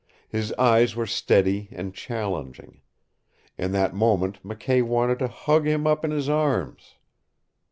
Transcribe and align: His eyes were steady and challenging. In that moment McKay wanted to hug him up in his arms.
His 0.29 0.51
eyes 0.53 0.95
were 0.95 1.05
steady 1.05 1.67
and 1.71 1.93
challenging. 1.93 2.81
In 3.55 3.71
that 3.73 3.93
moment 3.93 4.41
McKay 4.43 4.81
wanted 4.81 5.19
to 5.19 5.27
hug 5.27 5.67
him 5.67 5.85
up 5.85 6.03
in 6.03 6.09
his 6.09 6.27
arms. 6.27 6.95